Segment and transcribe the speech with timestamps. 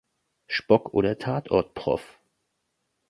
[0.47, 2.19] Spock oder Tatort-Prof.